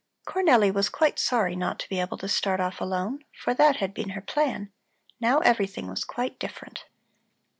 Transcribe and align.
Cornelli 0.25 0.73
was 0.73 0.89
quite 0.89 1.19
sorry 1.19 1.55
not 1.55 1.77
to 1.77 1.87
be 1.87 1.99
able 1.99 2.17
to 2.17 2.27
start 2.27 2.59
off 2.59 2.81
alone, 2.81 3.23
for 3.37 3.53
that 3.53 3.75
had 3.75 3.93
been 3.93 4.09
her 4.09 4.21
plan. 4.21 4.71
Now 5.19 5.41
everything 5.41 5.87
was 5.87 6.03
quite 6.05 6.39
different. 6.39 6.85